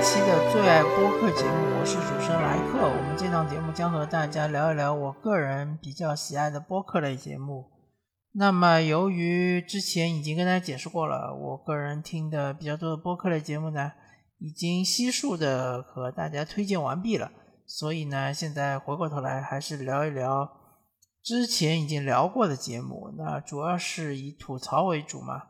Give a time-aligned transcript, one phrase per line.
[0.00, 2.88] 一期的最爱播客节目，我是主持人莱克。
[2.88, 7.66] 我们这档节目将和大家聊一聊我个人比较喜爱的播客类节目。
[8.32, 13.92] 那么，由于之前已经跟大家解释过了，我个人听的比较多的播客类节目呢，
[14.38, 17.30] 已经悉数的和大家推荐完毕了。
[17.66, 20.50] 所以呢，现在回过头来还是聊一聊
[21.22, 23.12] 之前已经聊过的节目。
[23.18, 25.42] 那主要是以吐槽为主嘛。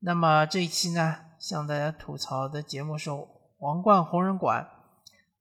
[0.00, 3.08] 那么这一期呢，向大家吐槽的节目是
[3.62, 4.60] 《王冠红人馆》。《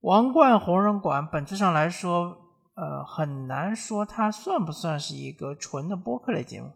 [0.02, 2.38] 王冠红人馆》本质上来说，
[2.76, 6.72] 呃，很难说它算不算是一个纯的播客类节目，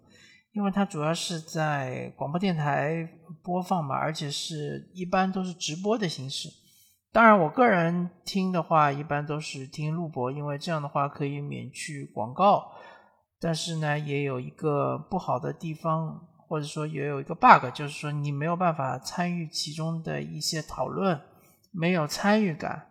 [0.53, 3.07] 因为它主要是在广播电台
[3.43, 6.49] 播放嘛，而且是一般都是直播的形式。
[7.11, 12.71] 当然，我个人听的话，一般都是听录播，因为这样的话可以免去广告。
[13.39, 21.21] 但是呢，也有一个不好的地方，或者说也有一个 bug，就是说你没有办法参与其中的一些讨论，
[21.75, 22.87] 没有参与感。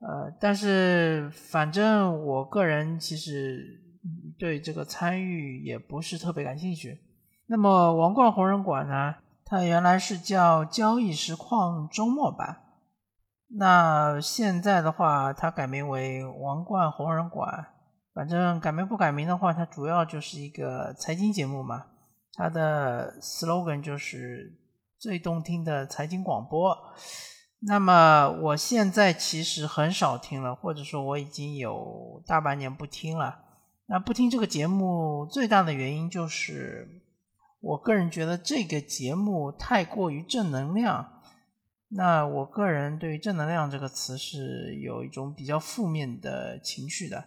[0.00, 3.80] 呃，但是反正我个人其实
[4.38, 6.98] 对这个参与也不是特别感兴趣。
[7.46, 12.62] 那么《王冠红人馆》呢，它原来是叫交易实况周末版。
[13.48, 17.66] 那现在的话，它改名为王冠红人馆。
[18.14, 21.86] 反正改名不改名的话，它主要就是一个财经节目嘛。
[22.32, 24.56] 它的 slogan 就是
[24.98, 26.74] 最动听的财经广播。
[27.62, 33.38] 那么我现在其实很少听了，或者说我已经有大半年不听了。
[33.86, 37.02] 那不听这个节目最大的原因就是，
[37.60, 41.20] 我个人觉得这个节目太过于正能量。
[41.88, 47.18] 那我个人对于“正能量”这个词是有一种比较负面的情绪的，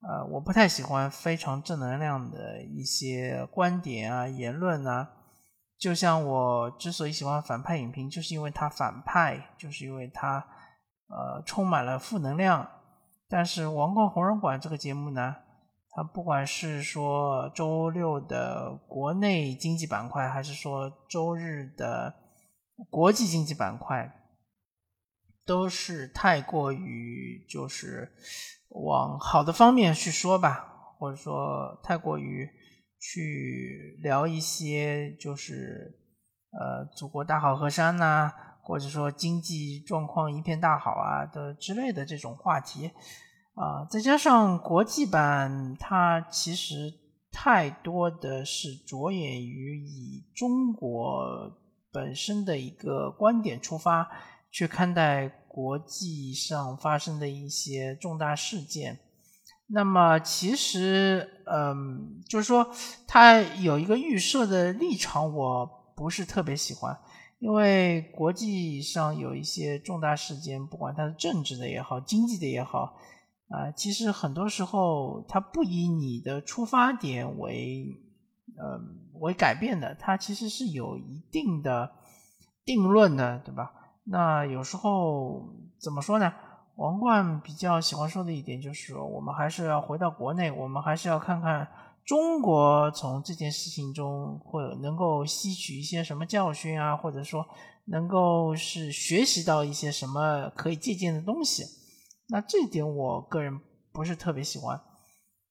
[0.00, 5.15] 呃，我不太喜欢非常正能量的一些观点啊、言论啊。
[5.78, 10.38] 就像我之所以喜欢反派影评，就是因为它反派，就是因为它
[11.08, 12.68] 呃充满了负能量。
[13.28, 15.34] 但是《王冠红人馆》这个节目呢，
[15.90, 22.14] 它不管是说周六的国内经济板块，还是说周日的。
[22.90, 24.12] 国际经济板块
[25.46, 28.12] 都是太过于就是
[28.68, 32.46] 往好的方面去说吧，或者说太过于
[32.98, 35.98] 去聊一些就是
[36.50, 42.90] 呃祖国大好河山呐，或者说经济状况一片大好啊的之类的这种话题
[43.54, 46.92] 啊，再加上国际版它其实
[47.30, 51.64] 太多的是着眼于以中国。
[51.92, 54.06] 本身的一个观点出发
[54.50, 59.00] 去看待国际上发生的一些重大事件，
[59.68, 62.70] 那么其实，嗯，就是说
[63.06, 66.96] 它有一个预设的立场，我不是特别喜欢，
[67.38, 72.96] 因为国际上有一些重大事件，不管它是政治的也好，经济的也好，
[73.48, 77.86] 啊，其实很多时候它不以你的出发点为，
[78.58, 79.02] 嗯。
[79.18, 81.90] 为改变的，它其实是有一定的
[82.66, 83.72] 定论的，对吧？
[84.04, 86.30] 那有时候怎么说呢？
[86.76, 91.66] 王冠比较喜欢说的一点就是说，我们还是要回到国内，我们还是要看看
[92.04, 97.44] 中国从这件事情中会能够吸取一些什么教训啊，或者说
[97.86, 101.64] 能够是学习到一些什么可以借鉴的东西。
[102.28, 103.60] 那这点我个人
[103.92, 104.80] 不是特别喜欢。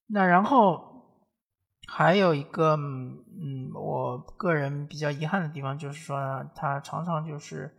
[0.07, 0.93] 那然后。
[1.87, 6.17] 还有一个，嗯，我个人比较遗憾的地方就是说，
[6.55, 7.71] 他常常就是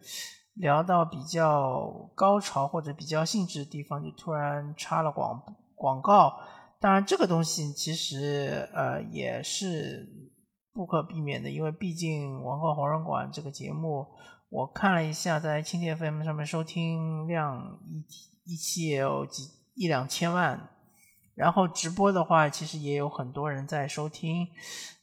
[0.56, 5.42] 聊到比较高潮或者比较兴致的地方，就突然插了广
[5.74, 6.38] 广告。
[6.78, 10.06] 当然，这个东西其实呃也是
[10.72, 14.06] 不可避免的，因为毕竟《王冠红人馆》这个节目，
[14.50, 18.04] 我看了一下，在蜻蜓 FM 上面收听量一
[18.52, 19.44] 一期也有几
[19.74, 20.68] 一两千万。
[21.36, 24.48] 然后直播的话，其实也有很多人在收听，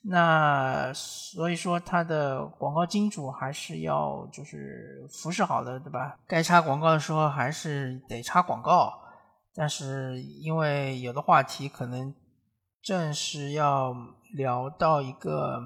[0.01, 6.17] 那所以说它的广告金主还是要就是服饰好的，对吧？
[6.27, 8.91] 该插广告的时候还是得插广告，
[9.53, 12.11] 但是因为有的话题可能
[12.81, 13.95] 正是要
[14.33, 15.59] 聊到一个，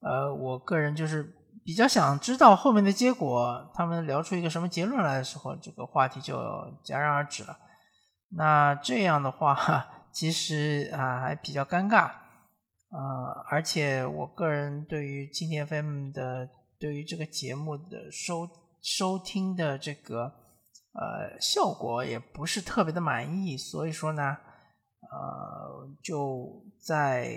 [0.00, 1.34] 呃，我个人就是
[1.64, 6.38] 比较想知道后面的结果，他们聊出一个什么结论来的时候，这个话题就
[6.84, 7.58] 戛然而止了。
[8.30, 9.56] 那这样的话，
[10.12, 12.10] 其实啊还比较尴尬，
[12.90, 16.48] 呃，而且我个人对于今天 FM 的
[16.78, 18.48] 对于这个节目的收
[18.82, 20.24] 收听的这个
[20.92, 24.36] 呃效果也不是特别的满意，所以说呢，
[25.10, 27.34] 呃，就在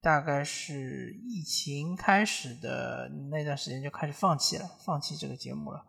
[0.00, 5.84] 大概是疫情开始的那段时间就开始放弃了，放弃这个节目了。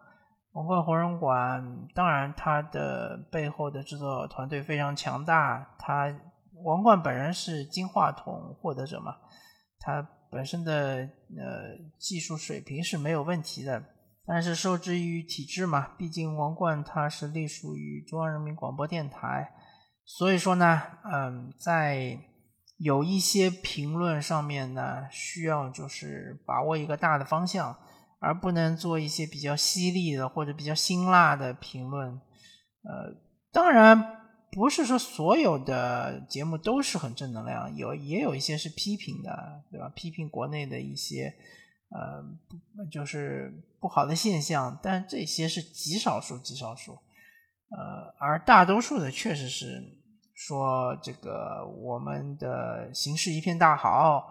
[0.57, 5.75] 皇冠红人馆，当然它的背后的制作团队非常强大。
[5.77, 6.11] 他
[6.63, 9.17] 王冠本人是金话筒获得者嘛，
[9.77, 10.01] 他
[10.31, 10.73] 本身的
[11.37, 13.83] 呃技术水平是没有问题的。
[14.25, 19.53] 但是受制于体制嘛，毕竟王冠它是隶属于中央人民广播电台，
[20.05, 22.17] 所以说呢，嗯，在
[22.77, 27.77] 有一些评论上面呢，需要就是把握一个大的方向，
[28.19, 32.09] 而不能做一些比较犀利的或者比较辛辣的评论。
[32.09, 33.15] 呃，
[33.51, 34.01] 当然
[34.51, 39.91] 不是说所有的节目都是很正能量，有也有一些是批评的，对吧？
[39.95, 41.33] 批评国内的一些。
[41.89, 42.21] 呃，
[42.91, 46.91] 就是不好的现象，但这些是极少数，极少数。
[47.69, 49.81] 呃，而大多数的确实是
[50.35, 54.21] 说这个我们的形势一片大好，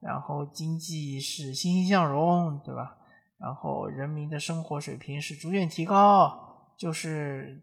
[0.00, 2.96] 然后经济是欣欣向荣，对吧？
[3.38, 7.62] 然后人民的生活水平是逐渐提高，就是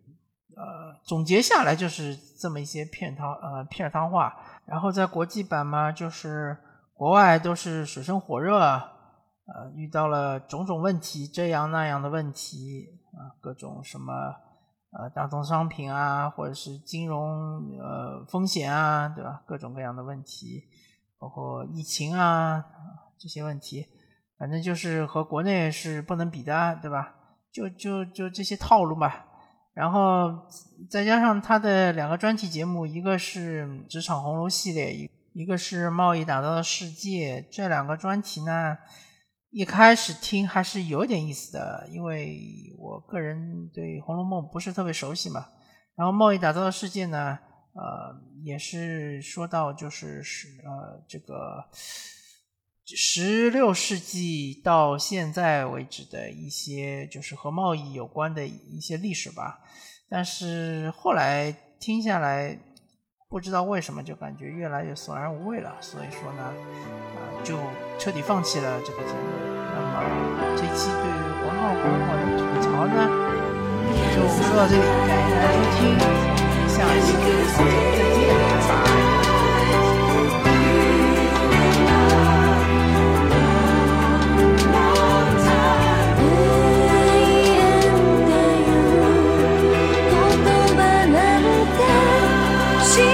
[0.56, 4.35] 呃，总结下来就是这么一些片汤呃片汤话。
[4.65, 6.57] 然后在国际版嘛，就是
[6.94, 8.89] 国外都是水深火热。
[9.53, 14.13] 呃，遇到了种种问题，这样那样的问题啊，各种什么
[14.91, 19.41] 呃大宗商品啊，或者是金融呃风险啊，对吧？
[19.45, 20.63] 各种各样的问题，
[21.19, 22.63] 包括疫情啊
[23.18, 23.85] 这些问题，
[24.41, 27.13] 反正就是和国内是不能比的，对吧？
[27.53, 29.27] 就就就这些套路吧。
[29.75, 30.31] 然后
[30.89, 38.75] 再加上他的两个专题节目，一个是职场红楼系列，一一个是贸易打造的世界，这两个专题呢。
[39.51, 42.41] 一开始听还是有点意思的，因为
[42.79, 45.45] 我个人对《红楼梦》不是特别熟悉嘛。
[45.95, 47.37] 然后贸易打造的世界呢，
[47.73, 51.63] 呃，也是说到就是是呃这个
[52.95, 59.59] 十六世纪到现在为止的一些就是和贸易有关的一些历史吧。
[60.09, 62.59] 但是后来听下来。
[63.31, 66.53] 不知道为什么就感觉越来越索然无味了，所以说呢，
[67.15, 67.57] 呃，就
[67.97, 69.19] 彻底放弃了这个节目。
[69.73, 70.03] 那么
[70.57, 73.07] 这期对于黄浩黄我的吐槽呢，
[74.11, 75.79] 就说到这里，感谢大家收听，
[76.67, 77.07] 下期
[77.55, 78.20] 再见，
[92.83, 93.10] Sí.